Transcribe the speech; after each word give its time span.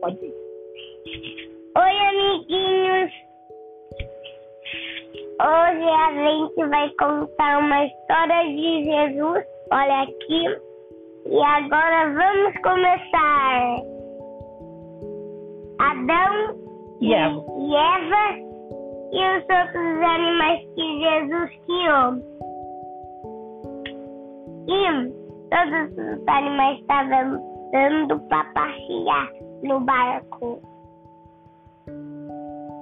Pode 0.00 0.24
ir. 0.24 0.34
Oi, 1.76 1.98
amiguinhos! 2.08 3.12
Hoje 5.42 5.88
a 5.88 6.12
gente 6.12 6.68
vai 6.68 6.88
contar 6.98 7.58
uma 7.58 7.84
história 7.84 8.44
de 8.44 8.84
Jesus. 8.84 9.44
Olha 9.72 10.02
aqui. 10.02 10.60
E 11.26 11.42
agora 11.42 12.14
vamos 12.14 12.54
começar. 12.62 13.76
Adão 15.80 16.56
E 17.00 17.14
Eva? 17.14 17.44
e 17.58 17.74
Eva 17.74 18.50
e 19.12 19.38
os 19.38 19.42
outros 19.42 20.02
animais 20.02 20.60
que 20.74 21.00
Jesus 21.00 21.50
criou. 21.66 22.30
E 24.66 25.10
todos 25.50 25.92
os 25.92 26.28
animais 26.28 26.78
estavam 26.80 27.70
dando 27.72 28.18
para 28.28 28.44
passear 28.52 29.49
no 29.62 29.80
barco. 29.80 30.60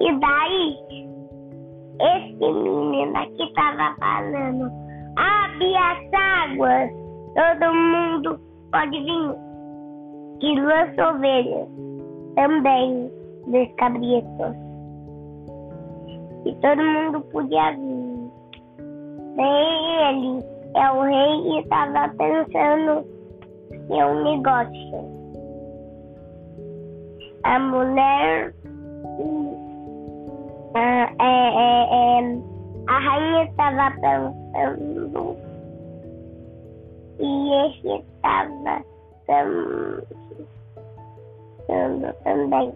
E 0.01 0.13
daí, 0.21 0.77
esse 2.01 2.53
menino 2.53 3.17
aqui 3.17 3.43
estava 3.43 3.95
falando: 3.99 4.71
abre 5.17 5.77
as 5.77 6.13
águas, 6.13 6.91
todo 7.35 7.75
mundo 7.75 8.41
pode 8.73 9.01
vir. 9.03 9.49
E 10.41 10.55
duas 10.55 11.15
ovelhas 11.15 11.69
também, 12.37 13.11
dois 13.49 13.75
cabritos. 13.75 14.55
E 16.45 16.55
todo 16.63 16.83
mundo 16.83 17.21
podia 17.33 17.73
vir. 17.73 18.31
Daí 19.37 20.11
ele 20.11 20.45
é 20.77 20.91
o 20.93 21.03
rei 21.03 21.57
e 21.57 21.61
estava 21.61 22.09
pensando 22.17 23.05
em 23.91 24.05
um 24.05 24.23
negócio. 24.23 25.19
A 27.45 27.59
mulher 27.59 28.55
ah, 30.75 31.13
é, 31.19 31.25
é, 31.25 32.21
é, 32.21 32.39
a 32.89 32.99
rainha 32.99 33.45
estava 33.45 33.91
pensando 34.01 35.37
e 37.21 37.53
esse 37.67 37.89
estava 37.89 38.85
pensando 41.67 42.15
também. 42.25 42.75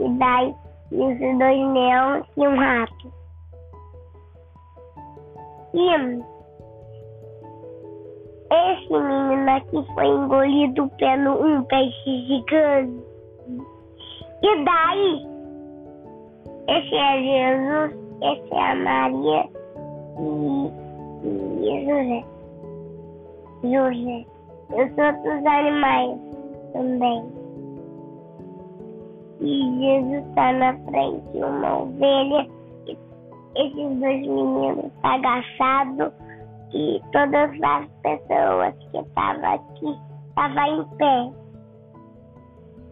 E 0.00 0.08
daí 0.18 0.54
os 0.92 1.18
dois 1.18 1.72
leões 1.72 2.24
e 2.36 2.40
um 2.40 2.56
rato. 2.56 3.12
E 5.74 5.94
esse 8.50 8.92
menino 8.92 9.50
aqui 9.50 9.94
foi 9.94 10.06
engolido 10.06 10.88
pelo 10.98 11.44
um 11.44 11.62
peixe 11.64 12.26
gigante. 12.26 13.08
E 14.42 14.64
daí 14.64 15.38
esse 16.68 16.94
é 16.94 17.22
Jesus, 17.22 17.98
esse 18.20 18.54
é 18.54 18.70
a 18.70 18.74
Maria 18.74 19.48
e, 20.18 20.70
e 21.62 21.86
José. 21.86 22.24
José. 23.62 24.26
E 24.68 24.84
os 24.84 24.90
outros 24.98 25.46
animais 25.46 26.18
também. 26.74 27.24
E 29.40 29.80
Jesus 29.80 30.26
está 30.28 30.52
na 30.52 30.74
frente, 30.90 31.38
uma 31.38 31.84
ovelha. 31.84 32.46
Esses 33.56 33.98
dois 33.98 34.20
meninos 34.20 34.92
agachados 35.04 36.12
e 36.74 37.00
todas 37.12 37.50
as 37.62 37.88
pessoas 38.02 38.74
que 38.90 38.98
estavam 38.98 39.54
aqui 39.54 39.96
estavam 40.28 40.80
em 40.80 40.84
pé. 40.98 41.47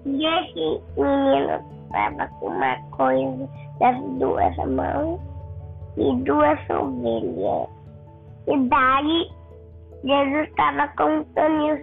E 0.07 0.25
esse 0.25 0.83
menino 0.97 1.61
estava 1.85 2.29
com 2.39 2.47
uma 2.47 2.77
coisa 2.93 3.49
das 3.81 4.01
duas 4.19 4.57
mãos 4.57 5.21
e 5.97 6.17
duas 6.23 6.59
ovelhas. 6.71 7.69
E 8.47 8.69
daí 8.69 9.29
Jesus 10.05 10.49
estava 10.49 10.87
contando 10.97 11.77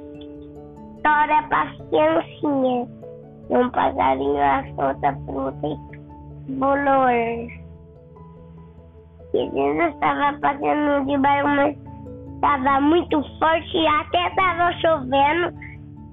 história 1.03 1.43
para 1.49 1.63
as 1.63 1.77
criancinhas. 1.89 2.87
Um 3.49 3.69
passarinho 3.71 4.37
outra 4.77 5.13
fruta 5.25 5.67
e 5.67 6.51
bolou. 6.53 7.09
E 7.09 7.49
Jesus 9.33 9.93
estava 9.95 10.39
passando 10.39 11.05
de 11.05 11.17
mas 11.17 11.77
estava 12.35 12.79
muito 12.79 13.21
forte 13.37 13.85
até 13.87 14.27
estava 14.27 14.71
chovendo. 14.79 15.53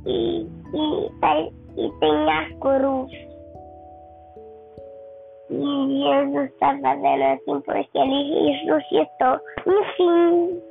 E, 0.06 0.48
e, 0.74 1.59
e 1.76 1.90
tem 2.00 2.30
a 2.30 2.50
cruz. 2.60 3.12
E 5.50 6.02
Jesus 6.02 6.50
está 6.52 6.78
fazendo 6.80 7.22
assim 7.22 7.60
porque 7.62 7.98
ele 7.98 8.52
ressuscitou. 8.52 9.40
Enfim. 9.66 10.69